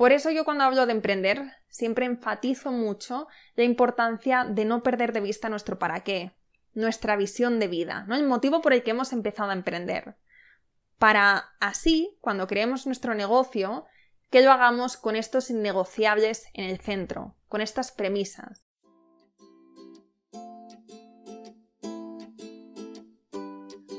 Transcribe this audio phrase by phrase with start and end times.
[0.00, 5.12] Por eso yo cuando hablo de emprender siempre enfatizo mucho la importancia de no perder
[5.12, 6.32] de vista nuestro para qué,
[6.72, 8.16] nuestra visión de vida, ¿no?
[8.16, 10.16] El motivo por el que hemos empezado a emprender.
[10.96, 13.84] Para así, cuando creemos nuestro negocio,
[14.30, 18.69] que lo hagamos con estos innegociables en el centro, con estas premisas.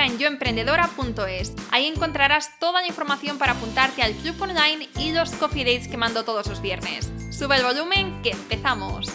[0.00, 1.54] en yoemprendedora.es.
[1.70, 5.98] Ahí encontrarás toda la información para apuntarte al club online y los coffee dates que
[5.98, 7.12] mando todos los viernes.
[7.30, 9.10] Sube el volumen que empezamos.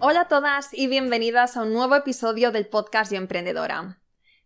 [0.00, 4.00] Hola a todas y bienvenidas a un nuevo episodio del podcast Yo Emprendedora.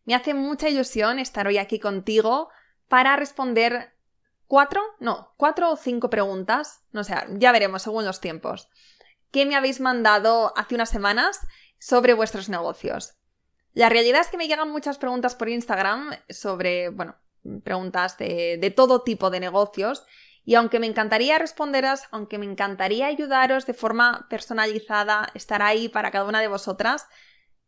[0.05, 2.51] Me hace mucha ilusión estar hoy aquí contigo
[2.89, 3.95] para responder
[4.47, 8.69] cuatro, no, cuatro o cinco preguntas, no sé, ya veremos según los tiempos,
[9.37, 11.47] que me habéis mandado hace unas semanas
[11.79, 13.19] sobre vuestros negocios.
[13.75, 17.17] La realidad es que me llegan muchas preguntas por Instagram sobre, bueno,
[17.63, 20.07] preguntas de, todo tipo de negocios
[20.43, 26.11] y aunque me encantaría responderos, aunque me encantaría ayudaros de forma personalizada, estar ahí para
[26.11, 27.07] cada una de vosotras,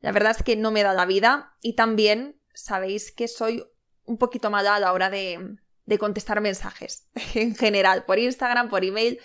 [0.01, 3.63] la verdad es que no me da la vida y también sabéis que soy
[4.05, 8.87] un poquito mala a la hora de, de contestar mensajes en general, por Instagram, por
[8.87, 9.21] email.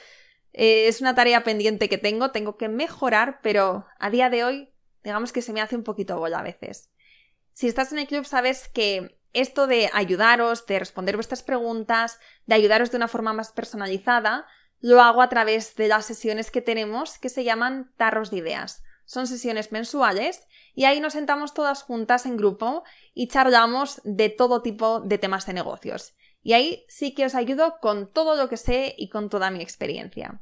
[0.54, 4.70] Eh, es una tarea pendiente que tengo, tengo que mejorar, pero a día de hoy,
[5.04, 6.90] digamos que se me hace un poquito bola a veces.
[7.54, 12.56] Si estás en el club, sabes que esto de ayudaros, de responder vuestras preguntas, de
[12.56, 14.46] ayudaros de una forma más personalizada,
[14.80, 18.84] lo hago a través de las sesiones que tenemos que se llaman tarros de ideas.
[19.06, 22.84] Son sesiones mensuales y ahí nos sentamos todas juntas en grupo
[23.14, 26.16] y charlamos de todo tipo de temas de negocios.
[26.44, 29.62] Y ahí sí que os ayudo con todo lo que sé y con toda mi
[29.62, 30.42] experiencia.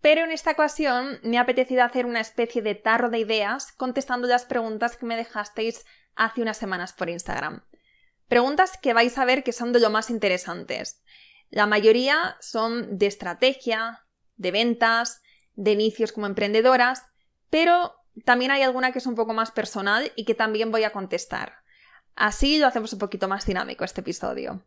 [0.00, 4.28] Pero en esta ocasión me ha apetecido hacer una especie de tarro de ideas contestando
[4.28, 5.84] las preguntas que me dejasteis
[6.14, 7.64] hace unas semanas por Instagram.
[8.28, 11.02] Preguntas que vais a ver que son de lo más interesantes.
[11.50, 14.06] La mayoría son de estrategia,
[14.36, 15.20] de ventas,
[15.54, 17.02] de inicios como emprendedoras,
[17.50, 20.92] pero también hay alguna que es un poco más personal y que también voy a
[20.92, 21.56] contestar.
[22.14, 24.64] Así lo hacemos un poquito más dinámico este episodio.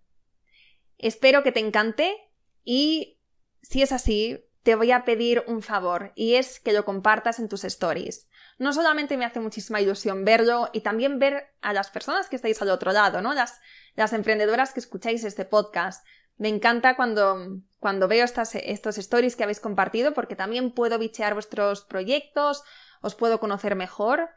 [1.06, 2.16] Espero que te encante
[2.64, 3.20] y
[3.62, 7.50] si es así, te voy a pedir un favor y es que lo compartas en
[7.50, 8.28] tus stories
[8.58, 12.62] no solamente me hace muchísima ilusión verlo y también ver a las personas que estáis
[12.62, 13.34] al otro lado, ¿no?
[13.34, 13.60] Las,
[13.96, 16.06] las emprendedoras que escucháis este podcast.
[16.38, 21.34] Me encanta cuando, cuando veo estas, estos stories que habéis compartido porque también puedo bichear
[21.34, 22.64] vuestros proyectos,
[23.02, 24.30] os puedo conocer mejor.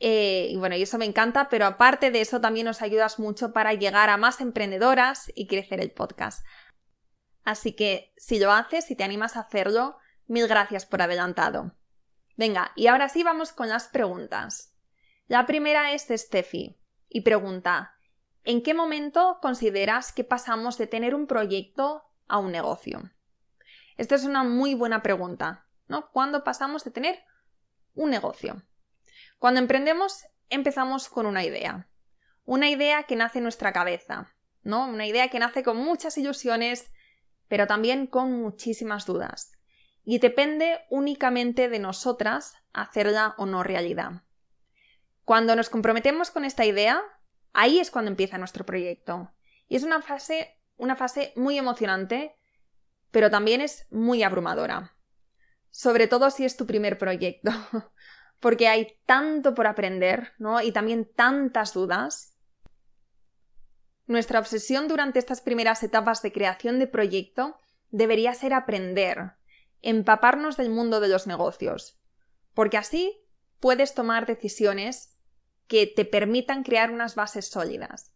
[0.00, 3.52] Eh, y bueno, y eso me encanta, pero aparte de eso también os ayudas mucho
[3.52, 6.44] para llegar a más emprendedoras y crecer el podcast.
[7.44, 11.76] Así que si lo haces, si te animas a hacerlo, mil gracias por adelantado.
[12.36, 14.74] Venga, y ahora sí vamos con las preguntas.
[15.26, 17.94] La primera es de Steffi y pregunta
[18.44, 23.10] ¿En qué momento consideras que pasamos de tener un proyecto a un negocio?
[23.98, 26.10] Esta es una muy buena pregunta, ¿no?
[26.10, 27.18] ¿Cuándo pasamos de tener
[27.94, 28.62] un negocio?
[29.40, 31.88] Cuando emprendemos empezamos con una idea,
[32.44, 34.86] una idea que nace en nuestra cabeza, ¿no?
[34.86, 36.92] Una idea que nace con muchas ilusiones,
[37.48, 39.58] pero también con muchísimas dudas
[40.04, 44.24] y depende únicamente de nosotras hacerla o no realidad.
[45.24, 47.02] Cuando nos comprometemos con esta idea,
[47.54, 49.32] ahí es cuando empieza nuestro proyecto.
[49.68, 52.36] Y es una fase, una fase muy emocionante,
[53.10, 54.96] pero también es muy abrumadora.
[55.70, 57.50] Sobre todo si es tu primer proyecto,
[58.40, 60.60] porque hay tanto por aprender, ¿no?
[60.62, 62.36] Y también tantas dudas.
[64.06, 67.58] Nuestra obsesión durante estas primeras etapas de creación de proyecto
[67.90, 69.32] debería ser aprender,
[69.82, 72.00] empaparnos del mundo de los negocios,
[72.54, 73.16] porque así
[73.60, 75.16] puedes tomar decisiones
[75.68, 78.12] que te permitan crear unas bases sólidas.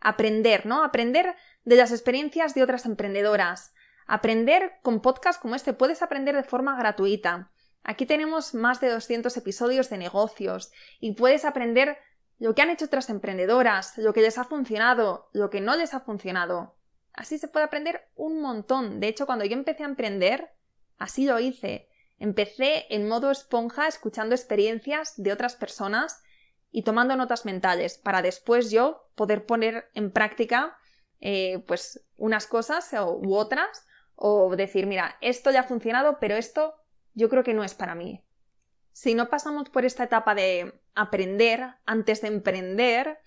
[0.00, 0.82] Aprender, ¿no?
[0.82, 3.72] Aprender de las experiencias de otras emprendedoras.
[4.06, 5.72] Aprender con podcasts como este.
[5.72, 7.52] Puedes aprender de forma gratuita.
[7.88, 10.70] Aquí tenemos más de 200 episodios de negocios
[11.00, 11.96] y puedes aprender
[12.38, 15.94] lo que han hecho otras emprendedoras, lo que les ha funcionado, lo que no les
[15.94, 16.76] ha funcionado.
[17.12, 19.00] Así se puede aprender un montón.
[19.00, 20.50] De hecho, cuando yo empecé a emprender,
[20.98, 21.88] Así lo hice.
[22.18, 26.20] Empecé en modo esponja escuchando experiencias de otras personas
[26.70, 30.76] y tomando notas mentales para después yo poder poner en práctica
[31.20, 33.86] eh, pues unas cosas u otras
[34.16, 36.74] o decir, mira, esto ya ha funcionado, pero esto
[37.18, 38.24] yo creo que no es para mí.
[38.92, 43.18] Si no pasamos por esta etapa de aprender antes de emprender,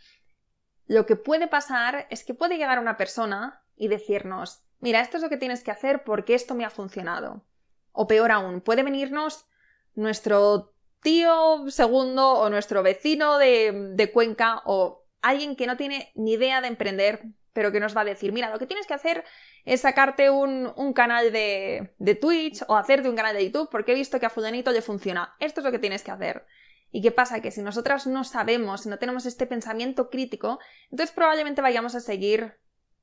[0.88, 5.24] lo que puede pasar es que puede llegar una persona y decirnos, mira, esto es
[5.24, 7.46] lo que tienes que hacer porque esto me ha funcionado.
[7.92, 9.46] O peor aún, puede venirnos
[9.94, 16.34] nuestro tío segundo o nuestro vecino de, de Cuenca o alguien que no tiene ni
[16.34, 19.26] idea de emprender, pero que nos va a decir, mira, lo que tienes que hacer
[19.66, 23.96] es sacarte un, canal de, de, Twitch o hacerte un canal de YouTube porque he
[23.96, 25.36] visto que a fulanito le funciona.
[25.40, 26.46] Esto es lo que tienes que hacer.
[26.92, 27.42] ¿Y qué pasa?
[27.42, 30.60] Que si nosotras no sabemos, si no tenemos este pensamiento crítico,
[30.90, 32.58] entonces probablemente vayamos a seguir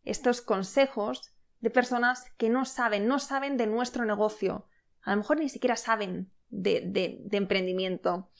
[0.04, 4.68] estos consejos de personas que no saben, no saben de nuestro negocio.
[5.02, 8.30] A lo mejor ni siquiera saben de, de, de emprendimiento.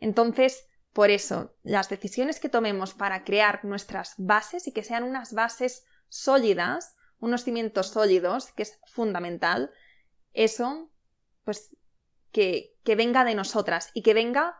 [0.00, 5.34] Entonces, por eso, las decisiones que tomemos para crear nuestras bases y que sean unas
[5.34, 9.72] bases sólidas, unos cimientos sólidos, que es fundamental,
[10.32, 10.90] eso,
[11.44, 11.76] pues,
[12.32, 14.58] que, que venga de nosotras y que venga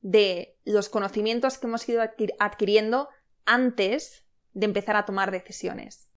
[0.00, 2.02] de los conocimientos que hemos ido
[2.38, 3.08] adquiriendo
[3.44, 6.10] antes de empezar a tomar decisiones.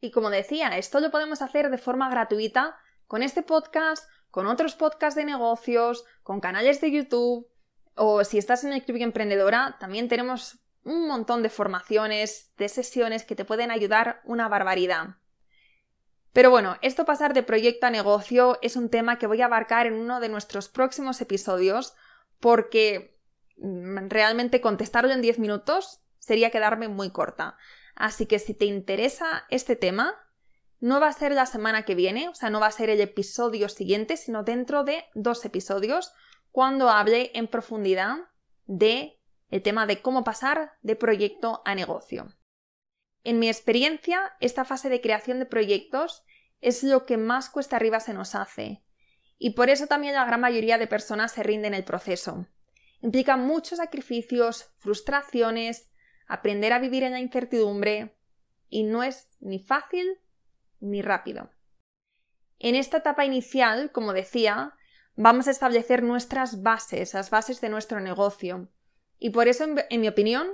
[0.00, 2.76] Y como decía, esto lo podemos hacer de forma gratuita
[3.06, 7.48] con este podcast, con otros podcasts de negocios, con canales de YouTube,
[7.96, 13.24] o si estás en el Club Emprendedora, también tenemos un montón de formaciones, de sesiones
[13.24, 15.16] que te pueden ayudar una barbaridad.
[16.32, 19.86] Pero bueno, esto pasar de proyecto a negocio es un tema que voy a abarcar
[19.86, 21.94] en uno de nuestros próximos episodios
[22.40, 23.16] porque
[23.56, 27.56] mm, realmente contestarlo en 10 minutos sería quedarme muy corta.
[27.94, 30.14] Así que si te interesa este tema,
[30.80, 33.00] no va a ser la semana que viene, o sea, no va a ser el
[33.00, 36.12] episodio siguiente, sino dentro de dos episodios,
[36.50, 38.16] cuando hable en profundidad
[38.66, 39.20] de
[39.54, 42.26] el tema de cómo pasar de proyecto a negocio.
[43.22, 46.24] En mi experiencia, esta fase de creación de proyectos
[46.60, 48.82] es lo que más cuesta arriba se nos hace,
[49.38, 52.48] y por eso también la gran mayoría de personas se rinden el proceso.
[53.00, 55.88] Implica muchos sacrificios, frustraciones,
[56.26, 58.18] aprender a vivir en la incertidumbre,
[58.68, 60.18] y no es ni fácil
[60.80, 61.48] ni rápido.
[62.58, 64.74] En esta etapa inicial, como decía,
[65.14, 68.68] vamos a establecer nuestras bases, las bases de nuestro negocio.
[69.24, 70.46] Y por eso, en, mi opinión,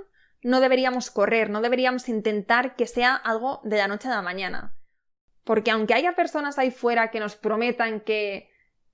[0.43, 4.77] no deberíamos correr, no deberíamos intentar que sea algo de la noche a la mañana.
[5.43, 8.49] Porque aunque haya personas ahí fuera que nos prometan que,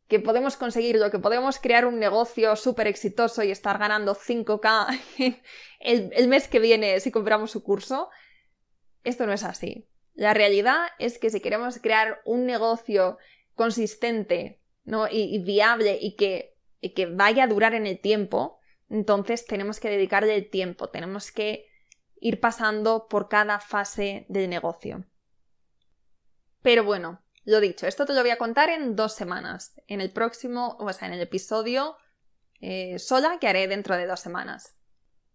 [0.08, 5.00] que podemos conseguirlo, que podemos crear un negocio súper exitoso y estar ganando 5K
[5.80, 8.10] el, el mes que viene si compramos su curso,
[9.04, 9.88] esto no es así.
[10.16, 13.20] La realidad es que si queremos crear un negocio
[13.54, 15.08] consistente, ¿no?
[15.08, 18.58] y, viable y que, y que vaya a durar en el tiempo,
[18.90, 21.68] entonces tenemos que dedicarle el tiempo, tenemos que
[22.20, 25.06] ir pasando por cada fase del negocio.
[26.62, 30.12] Pero bueno, lo dicho, esto te lo voy a contar en dos semanas, en el
[30.12, 31.96] próximo, o sea, en el episodio
[32.60, 34.76] eh, sola que haré dentro de dos semanas.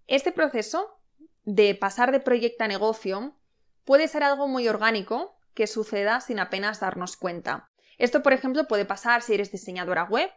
[0.07, 1.01] Este proceso
[1.45, 3.39] de pasar de proyecto a negocio
[3.85, 7.71] puede ser algo muy orgánico que suceda sin apenas darnos cuenta.
[7.99, 10.31] Esto, por ejemplo, puede pasar si eres diseñadora web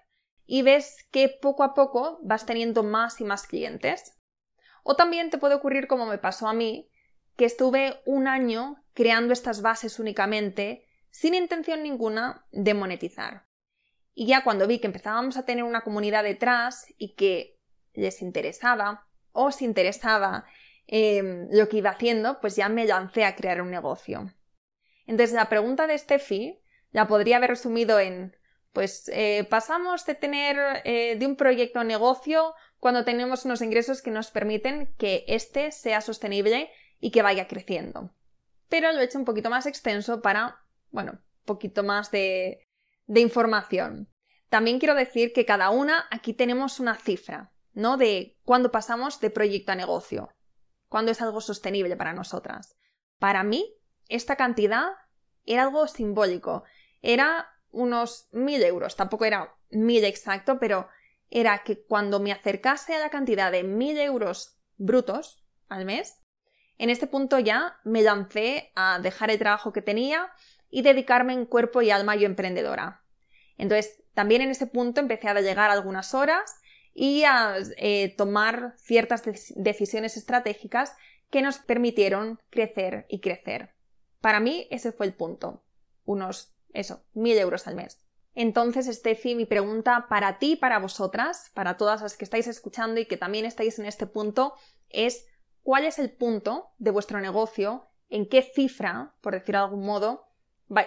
[0.46, 4.18] y ves que poco a poco vas teniendo más y más clientes.
[4.84, 6.90] O también te puede ocurrir como me pasó a mí,
[7.36, 13.48] que estuve un año creando estas bases únicamente sin intención ninguna de monetizar.
[14.14, 17.60] Y ya cuando vi que empezábamos a tener una comunidad detrás y que
[17.94, 20.46] les interesaba, os interesaba
[20.88, 24.32] em, lo que iba haciendo, pues ya me lancé a crear un negocio.
[25.06, 26.62] Entonces la pregunta de Steffi
[26.92, 28.36] la podría haber resumido en,
[28.76, 34.04] pues eh, pasamos de tener eh, de un proyecto a negocio cuando tenemos unos ingresos
[34.04, 38.14] que nos permiten que éste sea sostenible y que vaya creciendo.
[38.70, 40.60] Pero lo he hecho un poquito más extenso para,
[40.92, 42.68] bueno, un poquito más de,
[43.08, 44.10] de información.
[44.50, 47.96] También quiero decir que cada una aquí tenemos una cifra, ¿no?
[47.96, 50.30] De cuándo pasamos de proyecto a negocio,
[50.90, 52.76] cuándo es algo sostenible para nosotras.
[53.20, 53.74] Para mí,
[54.10, 54.90] esta cantidad
[55.46, 56.66] era algo simbólico
[57.06, 60.88] era unos mil euros, tampoco era mil exacto, pero
[61.30, 66.22] era que cuando me acercase a la cantidad de mil euros brutos al mes,
[66.78, 70.32] en este punto ya me lancé a dejar el trabajo que tenía
[70.70, 73.04] y dedicarme en cuerpo y alma yo emprendedora.
[73.58, 76.56] Entonces, también en ese punto empecé a llegar algunas horas
[76.94, 79.24] y a eh, tomar ciertas
[79.56, 80.96] decisiones estratégicas
[81.30, 83.74] que nos permitieron crecer y crecer.
[84.22, 85.64] Para mí ese fue el punto.
[86.06, 88.02] Unos eso, mil euros al mes.
[88.36, 93.06] Entonces, Steffi, mi pregunta para ti para vosotras, para todas las que estáis escuchando y
[93.06, 94.54] que también estáis en este punto,
[94.90, 95.26] es
[95.64, 100.28] cuál es el punto de vuestro negocio, en qué cifra, por decirlo de algún modo,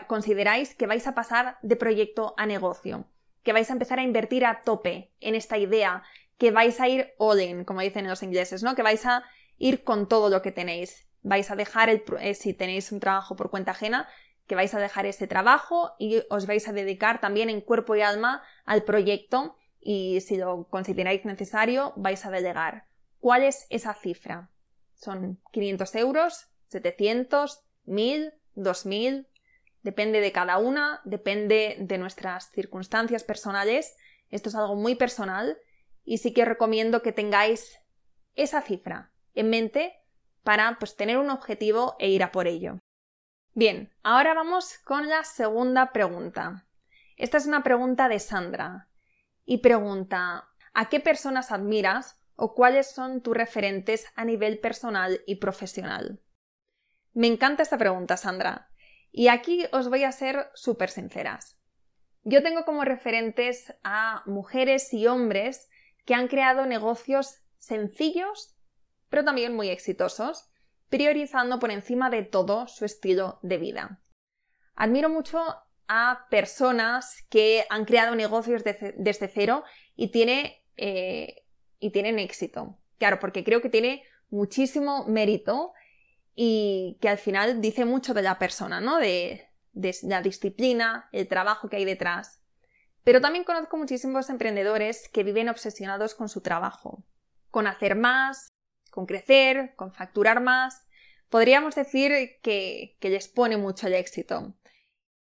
[0.07, 3.07] consideráis que vais a pasar de proyecto a negocio,
[3.43, 6.03] que vais a empezar a invertir a tope en esta idea,
[6.37, 8.75] que vais a ir all in, como dicen los ingleses, ¿no?
[8.75, 9.25] Que vais a
[9.57, 11.07] ir con todo lo que tenéis.
[11.23, 14.09] Vais a dejar el, eh, si tenéis un trabajo por cuenta ajena,
[14.49, 18.01] que vais a dejar ese trabajo y os vais a dedicar también en cuerpo y
[18.01, 22.87] alma al proyecto y si lo consideráis necesario vais a delegar.
[23.21, 24.51] ¿Cuál es esa cifra?
[24.95, 26.49] ¿Son 500 euros?
[26.73, 27.61] ¿700?
[27.87, 28.35] ¿1000?
[28.57, 29.27] ¿2000?
[29.83, 33.97] Depende de cada una, depende de nuestras circunstancias personales.
[34.31, 35.59] Esto es algo muy personal
[36.05, 37.79] y sí que recomiendo que tengáis
[38.35, 39.95] esa cifra en mente
[40.43, 42.79] para pues, tener un objetivo e ir a por ello.
[43.55, 46.67] Bien, ahora vamos con la segunda pregunta.
[47.17, 48.89] Esta es una pregunta de Sandra
[49.45, 55.37] y pregunta ¿a qué personas admiras o cuáles son tus referentes a nivel personal y
[55.37, 56.21] profesional?
[57.13, 58.71] Me encanta esta pregunta, Sandra.
[59.11, 61.59] Y aquí os voy a ser súper sinceras.
[62.23, 65.69] Yo tengo como referentes a mujeres y hombres
[66.05, 68.57] que han creado negocios sencillos,
[69.09, 70.49] pero también muy exitosos,
[70.89, 74.01] priorizando por encima de todo su estilo de vida.
[74.75, 75.41] Admiro mucho
[75.89, 79.65] a personas que han creado negocios desde, cero
[79.97, 81.45] y, tiene, eh,
[81.79, 82.79] y tienen éxito.
[82.99, 85.73] Claro, porque creo que tiene muchísimo mérito
[86.35, 88.99] y que al final dice mucho de la persona, ¿no?
[88.99, 92.43] De, de la disciplina, el trabajo que hay detrás.
[93.03, 97.05] Pero también conozco muchísimos emprendedores que viven obsesionados con su trabajo,
[97.51, 98.49] con hacer más,
[98.91, 100.87] con crecer, con facturar más.
[101.29, 104.55] Podríamos decir que, les pone mucho el éxito.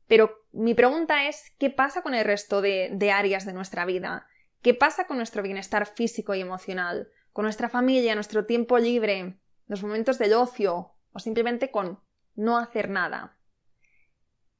[0.08, 4.28] Pero mi pregunta es, ¿qué pasa con el resto de, de áreas de nuestra vida?
[4.62, 7.10] ¿Qué pasa con nuestro bienestar físico y emocional?
[7.34, 12.00] ¿Con nuestra familia, nuestro tiempo libre, los momentos del ocio o simplemente con
[12.36, 13.38] no hacer nada?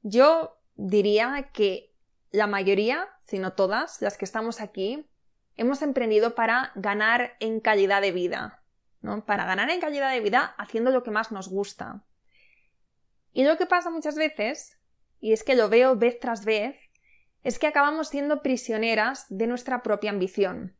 [0.02, 1.92] Yo diría que
[2.30, 5.08] la mayoría, si no todas, las que estamos aquí,
[5.56, 8.62] hemos emprendido para ganar en calidad de vida,
[9.26, 12.04] para ganar en calidad de vida haciendo lo que más nos gusta.
[13.32, 14.78] Y lo que pasa muchas veces,
[15.20, 16.76] y es que lo veo vez tras vez,
[17.42, 20.76] es que acabamos siendo prisioneras de nuestra propia ambición.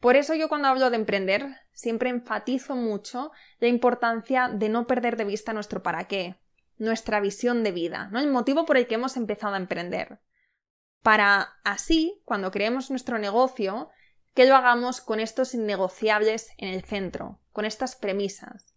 [0.00, 5.16] Por eso yo cuando hablo de emprender siempre enfatizo mucho la importancia de no perder
[5.16, 6.36] de vista nuestro para qué,
[6.76, 8.20] nuestra visión de vida, ¿no?
[8.20, 10.20] el motivo por el que hemos empezado a emprender.
[11.02, 13.90] Para así, cuando creemos nuestro negocio,
[14.38, 18.72] que lo hagamos con estos innegociables en el centro, con estas premisas.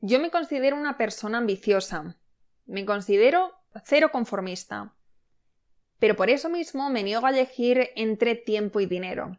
[0.00, 2.14] Yo me considero una persona ambiciosa,
[2.64, 4.94] me considero cero conformista,
[5.98, 9.36] pero por eso mismo me niego a elegir entre tiempo y dinero.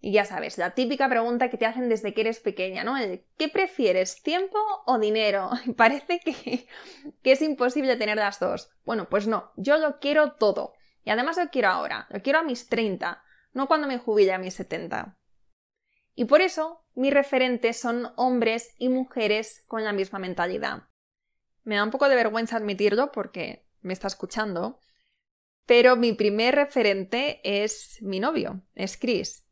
[0.00, 2.94] Y ya sabes, la típica pregunta que te hacen desde que eres pequeña, ¿no?
[3.36, 5.50] ¿Qué prefieres, tiempo o dinero?
[5.76, 6.68] Parece que,
[7.20, 8.70] que es imposible tener las dos.
[8.84, 10.74] Bueno, pues no, yo lo quiero todo.
[11.02, 13.24] Y además lo quiero ahora, lo quiero a mis 30,
[13.56, 15.18] no cuando me jubile a mis 70.
[16.14, 20.82] Y por eso mis referentes son hombres y mujeres con la misma mentalidad.
[21.64, 24.78] Me da un poco de vergüenza admitirlo porque me está escuchando,
[25.64, 29.46] pero mi primer referente es mi novio, es Chris.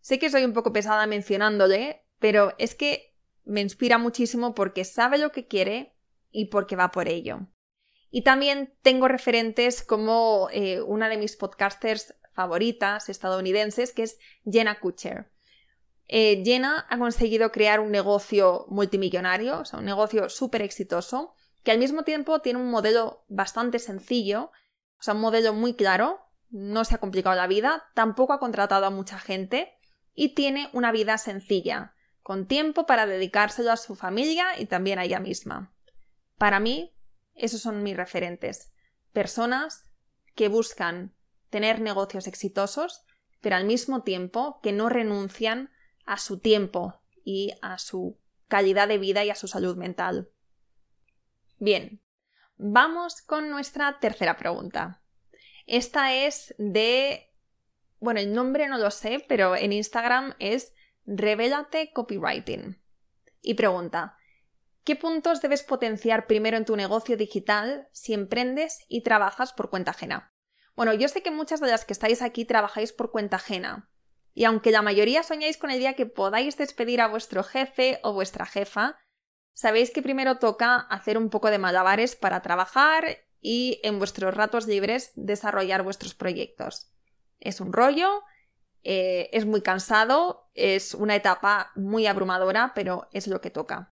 [0.00, 5.18] Sé que soy un poco pesada mencionándole, pero es que me inspira muchísimo porque sabe
[5.18, 5.94] lo que quiere
[6.32, 7.46] y porque va por ello.
[8.14, 14.78] Y también tengo referentes como eh, una de mis podcasters favoritas estadounidenses, que es Jenna
[14.80, 15.32] Kutcher.
[16.08, 21.70] Eh, Jenna ha conseguido crear un negocio multimillonario, o sea, un negocio súper exitoso, que
[21.70, 24.50] al mismo tiempo tiene un modelo bastante sencillo,
[24.98, 28.84] o sea, un modelo muy claro, no se ha complicado la vida, tampoco ha contratado
[28.84, 29.72] a mucha gente
[30.12, 35.04] y tiene una vida sencilla, con tiempo para dedicárselo a su familia y también a
[35.04, 35.72] ella misma.
[36.36, 36.94] Para mí,
[37.34, 38.72] esos son mis referentes.
[39.12, 39.88] Personas
[40.34, 41.14] que buscan
[41.50, 43.04] tener negocios exitosos,
[43.40, 45.70] pero al mismo tiempo que no renuncian
[46.06, 50.30] a su tiempo y a su calidad de vida y a su salud mental.
[51.58, 52.02] Bien,
[52.56, 55.02] vamos con nuestra tercera pregunta.
[55.66, 57.30] Esta es de...
[58.00, 60.74] Bueno, el nombre no lo sé, pero en Instagram es
[61.06, 62.82] Revélate Copywriting.
[63.42, 64.16] Y pregunta,
[64.84, 69.92] ¿qué puntos debes potenciar primero en tu negocio digital si emprendes y trabajas por cuenta
[69.92, 70.32] ajena?
[70.74, 73.90] Bueno, yo sé que muchas de las que estáis aquí trabajáis por cuenta ajena.
[74.34, 78.12] Y aunque la mayoría soñáis con el día que podáis despedir a vuestro jefe o
[78.14, 78.98] vuestra jefa,
[79.52, 84.66] sabéis que primero toca hacer un poco de malabares para trabajar y en vuestros ratos
[84.66, 86.90] libres desarrollar vuestros proyectos.
[87.40, 88.22] Es un rollo,
[88.84, 93.91] eh, es muy cansado, es una etapa muy abrumadora, pero es lo que toca.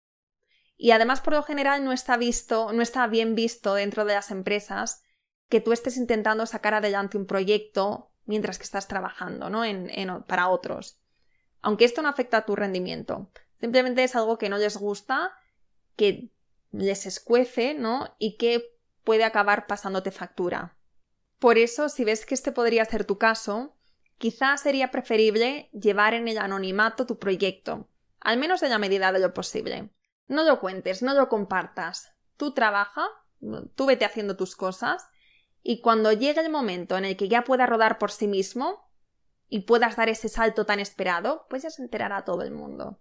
[0.80, 4.30] Y además, por lo general, no está visto, no está bien visto dentro de las
[4.30, 5.02] empresas
[5.48, 9.62] que tú estés intentando sacar adelante un proyecto mientras que estás trabajando, ¿no?
[10.26, 11.00] para otros.
[11.62, 13.28] Aunque esto no afecta a tu rendimiento.
[13.58, 15.32] Simplemente es algo que no les gusta,
[15.96, 16.30] que
[16.70, 18.14] les escuece, ¿no?
[18.18, 18.62] Y que
[19.02, 20.76] puede acabar pasándote factura.
[21.40, 23.76] Por eso, si ves que este podría ser tu caso,
[24.18, 27.88] quizás sería preferible llevar en el anonimato tu proyecto,
[28.20, 29.90] al menos en la medida de lo posible.
[30.28, 32.14] No lo cuentes, no lo compartas.
[32.36, 33.08] Tú trabaja,
[33.74, 35.08] tú vete haciendo tus cosas
[35.62, 38.88] y cuando llegue el momento en el que ya pueda rodar por sí mismo
[39.48, 43.00] y puedas dar ese salto tan esperado, pues ya se enterará todo el mundo.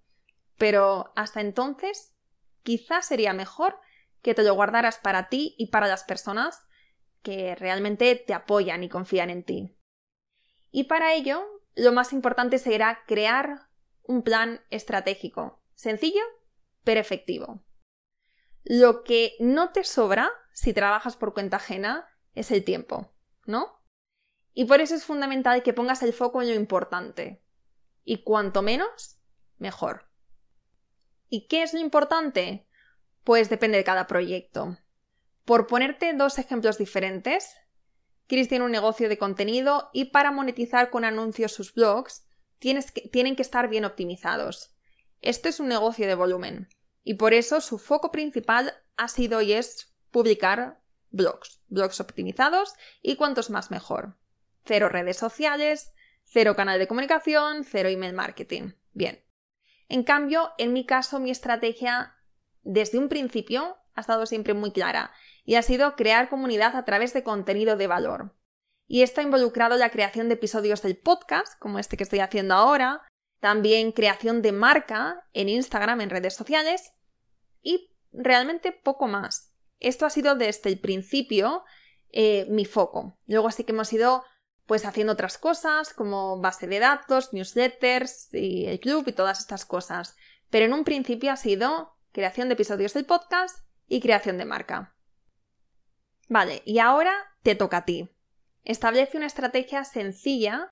[0.58, 2.16] Pero hasta entonces,
[2.64, 3.80] quizás sería mejor
[4.22, 6.66] que te lo guardaras para ti y para las personas
[7.22, 9.78] que realmente te apoyan y confían en ti.
[10.72, 13.68] Y para ello, lo más importante será crear
[14.04, 16.22] un plan estratégico, sencillo
[16.88, 17.65] pero efectivo.
[18.63, 23.13] Lo que no te sobra si trabajas por cuenta ajena es el tiempo,
[23.46, 23.84] ¿no?
[24.53, 27.44] Y por eso es fundamental que pongas el foco en lo importante.
[28.06, 29.20] Y cuanto menos,
[29.58, 30.10] mejor.
[31.27, 32.70] ¿Y qué es lo importante?
[33.25, 34.77] Pues depende de cada proyecto.
[35.44, 37.53] Por ponerte dos ejemplos diferentes,
[38.27, 42.25] Chris tiene un negocio de contenido y para monetizar con anuncios sus blogs
[42.60, 44.74] tienen que estar bien optimizados.
[45.22, 46.70] Esto es un negocio de volumen
[47.08, 53.16] y por eso su foco principal ha sido y es publicar blogs, blogs optimizados y
[53.16, 54.18] cuantos más mejor.
[54.66, 55.94] Cero redes sociales,
[56.26, 58.74] cero canal de comunicación, cero email marketing.
[58.92, 59.24] Bien.
[59.88, 62.14] En cambio, en mi caso, mi estrategia
[62.64, 65.14] desde un principio ha estado siempre muy clara
[65.46, 68.36] y ha sido crear comunidad a través de contenido de valor.
[68.86, 72.56] Y esto ha involucrado la creación de episodios del podcast, como este que estoy haciendo
[72.56, 73.02] ahora,
[73.40, 76.97] también creación de marca en Instagram, en redes sociales
[77.67, 79.53] y realmente poco más.
[79.82, 81.65] Esto ha sido desde el principio
[82.13, 83.19] eh, mi foco.
[83.25, 84.23] Luego sí que hemos ido
[84.65, 89.65] pues haciendo otras cosas como base de datos, newsletters y el club y todas estas
[89.65, 90.15] cosas.
[90.49, 94.95] Pero en un principio ha sido creación de episodios del podcast y creación de marca.
[96.30, 98.10] Vale, y ahora te toca a ti.
[98.63, 100.69] Establece una estrategia sencilla,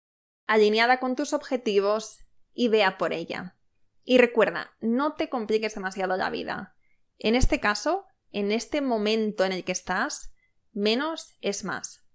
[0.47, 2.19] alineada con tus objetivos
[2.53, 3.57] y vea por ella.
[4.03, 6.74] Y recuerda, no te compliques demasiado la vida.
[7.19, 10.33] En este caso, en este momento en el que estás,
[10.73, 12.05] menos es más.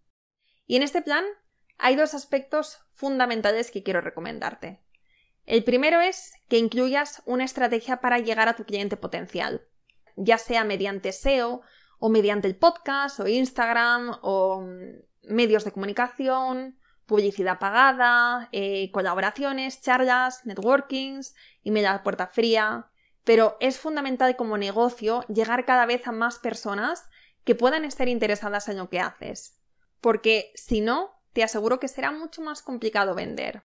[0.66, 1.24] Y en este plan
[1.78, 4.84] hay dos aspectos fundamentales que quiero recomendarte.
[5.46, 9.66] El primero es que incluyas una estrategia para llegar a tu cliente potencial,
[10.16, 11.62] ya sea mediante SEO
[11.98, 14.66] o mediante el podcast o Instagram o
[15.22, 21.34] medios de comunicación, publicidad pagada, eh, colaboraciones, charlas, networkings,
[21.64, 22.89] email a puerta fría,
[23.24, 27.08] pero es fundamental como negocio llegar cada vez a más personas
[27.44, 29.60] que puedan estar interesadas en lo que haces.
[30.00, 33.62] Porque si no, te aseguro que será mucho más complicado vender.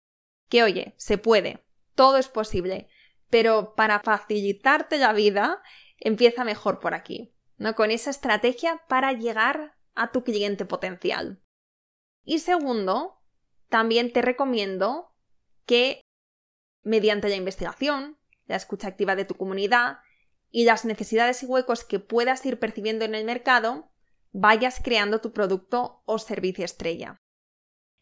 [0.48, 2.88] Que oye, se puede, todo es posible,
[3.28, 5.62] pero para facilitarte la vida,
[5.98, 7.74] empieza mejor por aquí, ¿no?
[7.74, 11.42] Con esa estrategia para llegar a tu cliente potencial.
[12.24, 13.20] Y segundo,
[13.68, 15.14] también te recomiendo
[15.66, 16.00] que
[16.82, 18.18] mediante la investigación,
[18.50, 19.98] la escucha activa de tu comunidad
[20.50, 23.90] y las necesidades y huecos que puedas ir percibiendo en el mercado,
[24.32, 27.16] vayas creando tu producto o servicio estrella.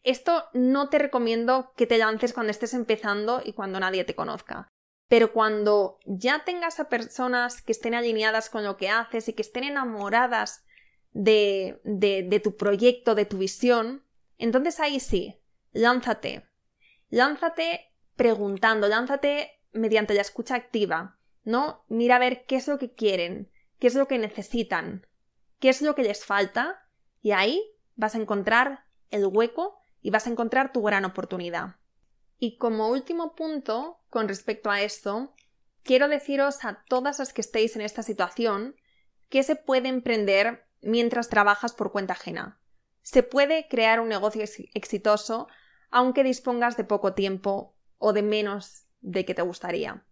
[0.03, 4.67] Esto no te recomiendo que te lances cuando estés empezando y cuando nadie te conozca.
[5.07, 9.41] Pero cuando ya tengas a personas que estén alineadas con lo que haces y que
[9.41, 10.63] estén enamoradas
[11.11, 14.03] de, de, tu proyecto, de tu visión,
[14.37, 16.49] entonces ahí sí, lánzate.
[17.09, 21.83] Lánzate preguntando, lánzate mediante la escucha activa, ¿no?
[21.87, 25.07] Mira a ver qué es lo que quieren, qué es lo que necesitan,
[25.59, 26.85] qué es lo que les falta
[27.21, 27.63] y ahí
[27.95, 31.75] vas a encontrar el hueco y vas a encontrar tu gran oportunidad.
[32.37, 35.33] Y como último punto con respecto a esto,
[35.83, 38.75] quiero deciros a todas las que estéis en esta situación
[39.29, 42.59] que se puede emprender mientras trabajas por cuenta ajena.
[43.01, 45.47] Se puede crear un negocio exitoso
[45.91, 50.05] aunque dispongas de poco tiempo o de menos de que te gustaría.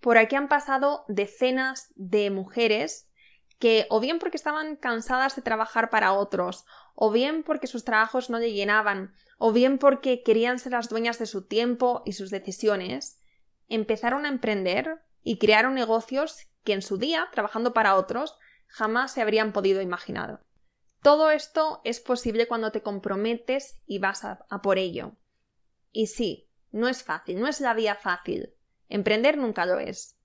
[0.00, 3.10] Por aquí han pasado decenas de mujeres
[3.58, 8.28] que o bien porque estaban cansadas de trabajar para otros, o bien porque sus trabajos
[8.28, 12.30] no le llenaban, o bien porque querían ser las dueñas de su tiempo y sus
[12.30, 13.22] decisiones,
[13.68, 19.22] empezaron a emprender y crearon negocios que en su día, trabajando para otros, jamás se
[19.22, 20.42] habrían podido imaginar.
[21.02, 25.12] Todo esto es posible cuando te comprometes y vas a, por ello.
[25.92, 26.45] Y sí,
[26.76, 28.54] no es fácil, no es la vía fácil.
[28.88, 30.16] Emprender nunca lo es.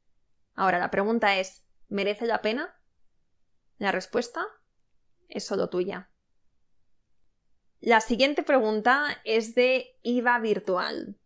[0.53, 2.75] Ahora la pregunta es, ¿merece la pena?
[3.77, 4.45] La respuesta
[5.29, 6.11] es solo tuya.
[7.79, 11.17] La siguiente pregunta es de IVA virtual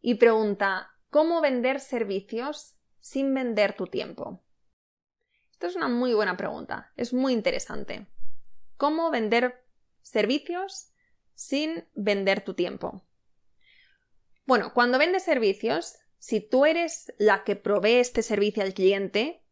[0.00, 4.44] y pregunta, ¿cómo vender servicios sin vender tu tiempo?
[5.50, 8.06] Esto es una muy buena pregunta, es muy interesante
[8.76, 9.64] cómo vender
[10.02, 10.92] servicios
[11.34, 13.04] sin vender tu tiempo.
[14.46, 19.42] Bueno, cuando vendes servicios, si tú eres la que provee este servicio al cliente,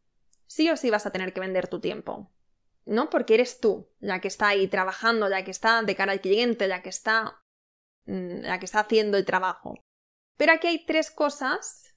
[0.47, 2.31] sí o sí vas a tener que vender tu tiempo.
[2.85, 3.11] ¿No?
[3.11, 6.67] Porque eres tú la que está ahí trabajando, la que está de cara al cliente,
[6.67, 7.43] la que está
[8.07, 9.75] mm, la que está haciendo el trabajo.
[10.37, 11.95] Pero aquí hay tres cosas,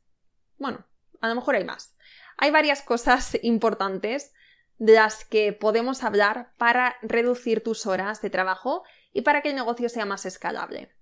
[0.58, 0.86] bueno,
[1.22, 1.98] a lo mejor hay más.
[2.38, 4.34] Hay varias cosas importantes
[4.78, 9.56] de las que podemos hablar para reducir tus horas de trabajo y para que el
[9.56, 10.94] negocio sea más escalable.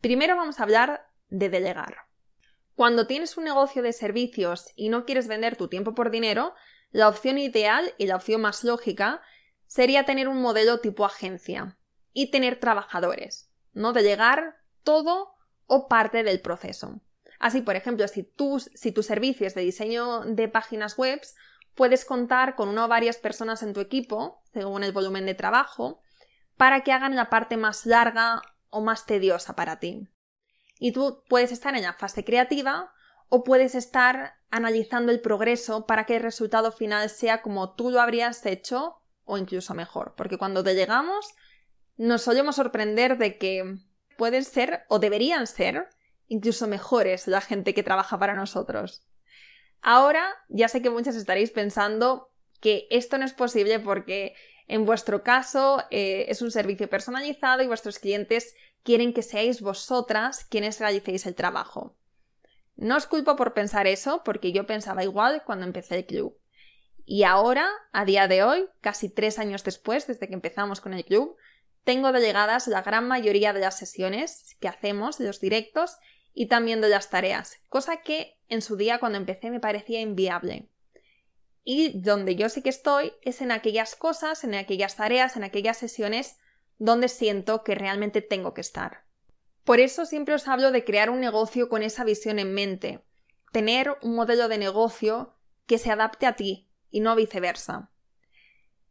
[0.00, 1.96] Primero vamos a hablar de delegar.
[2.74, 6.54] Cuando tienes un negocio de servicios y no quieres vender tu tiempo por dinero,
[6.90, 9.22] la opción ideal y la opción más lógica
[9.66, 11.78] sería tener un modelo tipo agencia
[12.12, 15.34] y tener trabajadores, no delegar todo
[15.66, 17.00] o parte del proceso.
[17.38, 18.32] Así, por ejemplo, si,
[18.74, 21.20] si tu servicio es de diseño de páginas web,
[21.74, 26.00] puedes contar con una o varias personas en tu equipo, según el volumen de trabajo,
[26.56, 30.08] para que hagan la parte más larga o más tediosa para ti.
[30.78, 32.92] Y tú puedes estar en la fase creativa
[33.28, 38.00] o puedes estar analizando el progreso para que el resultado final sea como tú lo
[38.00, 40.14] habrías hecho o incluso mejor.
[40.16, 41.34] Porque cuando te llegamos
[41.96, 43.78] nos solemos sorprender de que
[44.16, 45.88] pueden ser o deberían ser
[46.28, 49.06] incluso mejores la gente que trabaja para nosotros.
[49.80, 54.34] Ahora ya sé que muchas estaréis pensando que esto no es posible porque
[54.68, 60.44] en vuestro caso eh, es un servicio personalizado y vuestros clientes quieren que seáis vosotras
[60.44, 61.96] quienes realicéis el trabajo.
[62.76, 66.38] No os culpo por pensar eso, porque yo pensaba igual cuando empecé el club.
[67.04, 71.04] Y ahora, a día de hoy, casi tres años después, desde que empezamos con el
[71.04, 71.36] club,
[71.84, 75.96] tengo delegadas la gran mayoría de las sesiones que hacemos, de los directos,
[76.34, 80.68] y también de las tareas, cosa que en su día cuando empecé me parecía inviable.
[81.68, 85.76] Y donde yo sí que estoy es en aquellas cosas, en aquellas tareas, en aquellas
[85.76, 86.38] sesiones
[86.78, 89.04] donde siento que realmente tengo que estar.
[89.64, 93.04] Por eso siempre os hablo de crear un negocio con esa visión en mente,
[93.50, 95.34] tener un modelo de negocio
[95.66, 97.90] que se adapte a ti y no viceversa.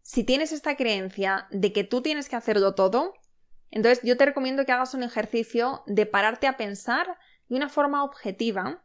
[0.01, 3.13] Si tienes esta creencia de que tú tienes que hacerlo todo,
[3.71, 8.03] entonces yo te recomiendo que hagas un ejercicio de pararte a pensar de una forma
[8.03, 8.83] objetiva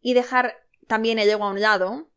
[0.00, 0.54] y dejar
[0.86, 2.09] también el ego a un lado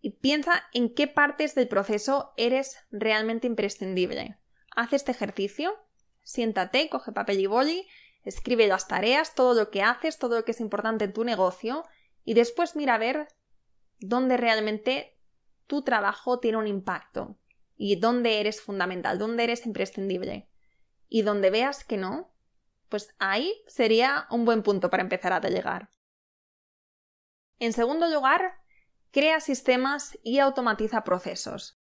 [0.00, 4.38] y piensa en qué partes del proceso eres realmente imprescindible.
[4.74, 5.76] Haz este ejercicio,
[6.22, 7.86] siéntate, coge papel y boli,
[8.24, 11.84] escribe las tareas, todo lo que haces, todo lo que es importante en tu negocio
[12.24, 13.28] y después mira a ver
[13.98, 15.18] dónde realmente
[15.66, 17.38] tu trabajo tiene un impacto
[17.76, 20.48] y dónde eres fundamental, dónde eres imprescindible.
[21.08, 22.32] Y donde veas que no,
[22.88, 25.90] pues ahí sería un buen punto para empezar a delegar.
[27.58, 28.59] En segundo lugar,
[29.10, 31.78] crea sistemas y automatiza procesos.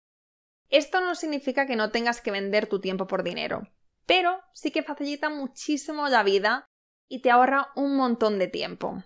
[0.69, 3.69] Esto no significa que no tengas que vender tu tiempo por dinero,
[4.07, 6.67] pero sí que facilita muchísimo la vida
[7.09, 9.03] y te ahorra un montón de tiempo.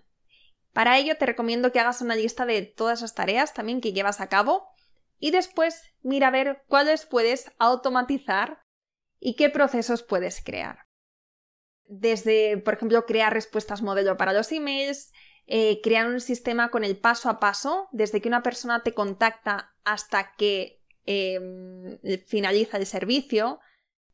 [0.73, 4.21] Para ello te recomiendo que hagas una lista de todas las tareas también que llevas
[4.21, 4.69] a cabo
[5.19, 8.63] y después mira a ver cuáles puedes automatizar
[9.19, 10.87] y qué procesos puedes crear
[11.89, 15.13] desde, por ejemplo, crear respuestas modelo para los emails,
[15.47, 19.75] eh, crear un sistema con el paso a paso, desde que una persona te contacta
[19.85, 23.61] hasta que em, finaliza el servicio.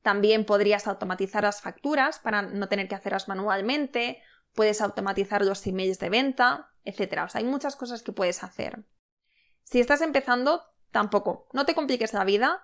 [0.02, 5.98] También podrías automatizar las facturas para no tener que hacerlas manualmente, puedes automatizar los emails
[5.98, 7.30] de venta, etc.
[7.34, 8.84] Hay muchas cosas que puedes hacer.
[9.62, 12.62] Si estás empezando, tampoco, no te compliques la vida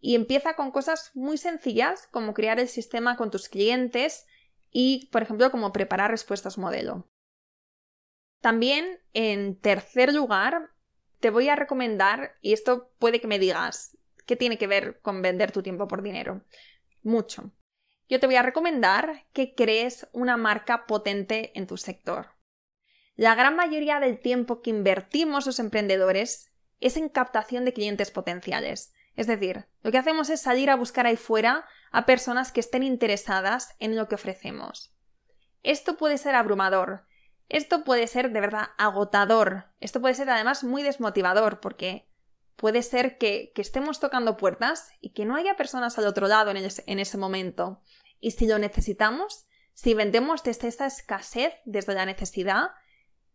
[0.00, 4.26] y empieza con cosas muy sencillas como crear el sistema con tus clientes
[4.70, 7.08] y, por ejemplo, como preparar respuestas modelo.
[8.42, 10.70] También, en tercer lugar,
[11.20, 15.22] te voy a recomendar, y esto puede que me digas, ¿qué tiene que ver con
[15.22, 16.42] vender tu tiempo por dinero?
[17.04, 17.52] Mucho.
[18.08, 22.32] Yo te voy a recomendar que crees una marca potente en tu sector.
[23.14, 26.50] La gran mayoría del tiempo que invertimos los emprendedores
[26.80, 28.92] es en captación de clientes potenciales.
[29.14, 32.82] Es decir, lo que hacemos es salir a buscar ahí fuera a personas que estén
[32.82, 34.92] interesadas en lo que ofrecemos.
[35.62, 37.06] Esto puede ser abrumador,
[37.52, 42.08] esto puede ser de verdad agotador, esto puede ser además muy desmotivador porque
[42.56, 46.56] puede ser que, estemos tocando puertas y que no haya personas al otro lado en,
[46.56, 47.82] en ese momento.
[48.20, 52.70] Y si lo necesitamos, si vendemos desde esta escasez, desde la necesidad,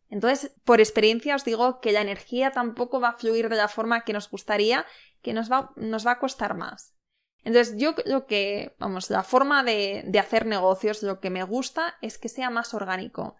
[0.10, 4.03] entonces, por experiencia os digo que la energía tampoco va a fluir de la forma
[4.03, 4.86] que nos gustaría,
[5.21, 6.95] que nos va, nos va a costar más.
[7.43, 11.97] Entonces, yo lo que, vamos, la forma de, de hacer negocios, lo que me gusta
[12.01, 13.36] es que sea más orgánico.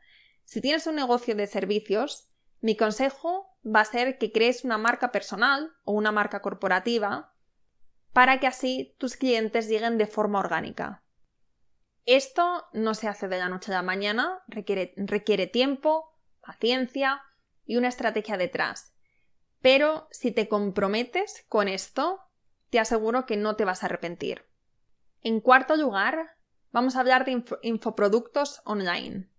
[0.48, 2.32] Si tienes un negocio de servicios,
[2.62, 7.34] mi consejo va a ser que crees una marca personal o una marca corporativa
[8.14, 11.04] para que así tus clientes lleguen de forma orgánica.
[12.06, 17.22] Esto no se hace de la noche a la mañana, requiere, tiempo, paciencia
[17.66, 18.96] y una estrategia detrás.
[19.60, 22.22] Pero si te comprometes con esto,
[22.70, 24.46] te aseguro que no te vas a arrepentir.
[25.20, 26.38] En cuarto lugar,
[26.72, 29.30] vamos a hablar de infoproductos online.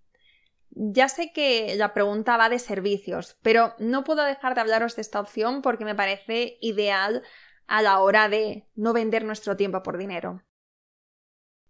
[0.71, 5.03] Ya sé que la pregunta va de servicios, pero no puedo dejar de hablaros de
[5.03, 7.23] esta opción porque me parece ideal
[7.67, 10.43] a la hora de no vender nuestro tiempo por dinero.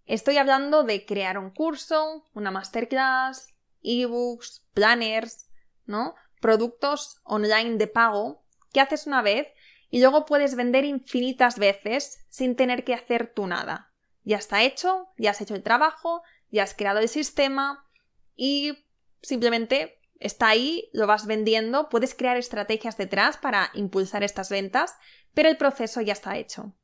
[0.05, 5.51] Estoy hablando de crear un curso, una masterclass, ebooks, planners,
[5.85, 6.15] ¿no?
[6.41, 9.49] Productos online de pago que haces una vez
[9.91, 13.93] y luego puedes vender infinitas veces sin tener que hacer tú nada.
[14.23, 17.87] Ya está hecho, ya has hecho el trabajo, ya has creado el sistema
[18.35, 18.87] y
[19.23, 24.97] simplemente está ahí, lo vas vendiendo, puedes crear estrategias detrás para impulsar estas ventas,
[25.35, 26.75] pero el proceso ya está hecho.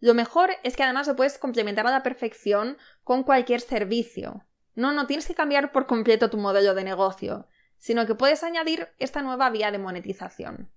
[0.00, 4.44] Lo mejor es que además lo puedes complementar a la perfección con cualquier servicio.
[4.74, 8.88] No, no tienes que cambiar por completo tu modelo de negocio, sino que puedes añadir
[8.98, 10.70] esta nueva vía de monetización.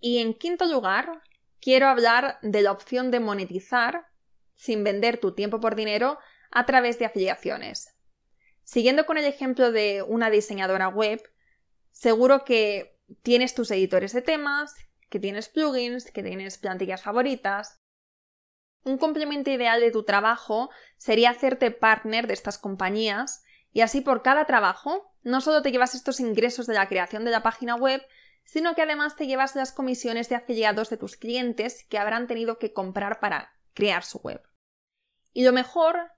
[0.00, 1.22] Y en quinto lugar,
[1.60, 4.06] quiero hablar de la opción de monetizar
[4.54, 6.18] sin vender tu tiempo por dinero
[6.50, 7.95] a través de afiliaciones.
[8.66, 11.22] Siguiendo con el ejemplo de una diseñadora web,
[11.92, 14.74] seguro que tienes tus editores de temas,
[15.08, 17.78] que tienes plugins, que tienes plantillas favoritas,
[18.82, 24.22] un complemento ideal de tu trabajo sería hacerte partner de estas compañías y así por
[24.22, 28.04] cada trabajo no solo te llevas estos ingresos de la creación de la página web,
[28.44, 32.58] sino que además te llevas las comisiones de afiliados de tus clientes que habrán tenido
[32.58, 34.42] que comprar para crear su web.
[35.32, 36.15] Y lo mejor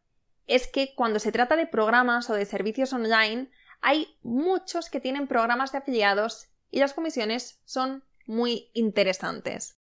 [0.48, 5.28] es que cuando se trata de programas o de servicios online, hay muchos que tienen
[5.28, 9.78] programas de afiliados y las comisiones son muy interesantes.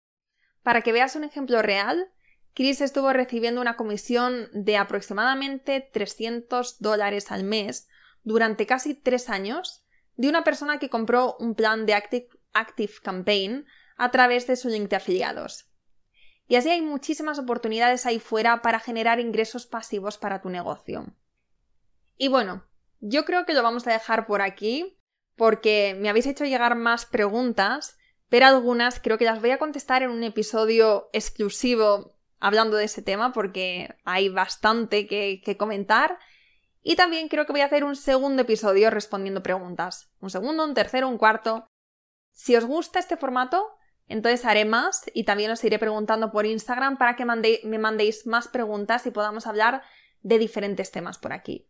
[0.61, 2.11] Para que veas un ejemplo real,
[2.53, 7.87] Chris estuvo recibiendo una comisión de aproximadamente 300 dólares al mes
[8.23, 13.65] durante casi tres años de una persona que compró un plan de Active, Active Campaign
[13.95, 15.69] a través de su link de afiliados.
[16.47, 21.05] Y así hay muchísimas oportunidades ahí fuera para generar ingresos pasivos para tu negocio.
[22.17, 22.65] Y bueno,
[22.99, 24.97] yo creo que lo vamos a dejar por aquí
[25.35, 27.97] porque me habéis hecho llegar más preguntas,
[28.29, 33.01] pero algunas creo que las voy a contestar en un episodio exclusivo hablando de ese
[33.01, 36.17] tema porque hay bastante que, comentar.
[36.81, 40.11] Y también creo que voy a hacer un segundo episodio respondiendo preguntas.
[40.19, 41.67] Un segundo, un tercero, un cuarto.
[42.31, 43.76] Si os gusta este formato,
[44.07, 48.47] entonces haré más y también os iré preguntando por Instagram para que me mandéis más
[48.47, 49.83] preguntas y podamos hablar
[50.21, 51.69] de diferentes temas por aquí.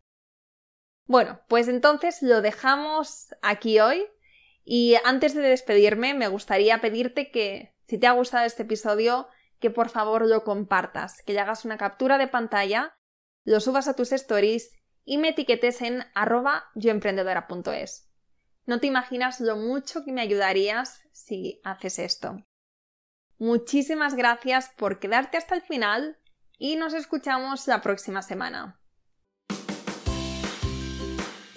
[1.06, 4.06] Bueno, pues entonces lo dejamos aquí hoy
[4.64, 9.28] y antes de despedirme me gustaría pedirte que si te ha gustado este episodio
[9.60, 12.98] que por favor lo compartas, que le hagas una captura de pantalla,
[13.46, 18.07] lo subas a tus stories y me etiquetes en arroba yoemprendedora.es.
[18.68, 22.46] No te imaginas lo mucho que me ayudarías si haces esto.
[23.40, 26.20] Muchísimas gracias por quedarte hasta el final
[26.60, 28.80] y nos escuchamos la próxima semana.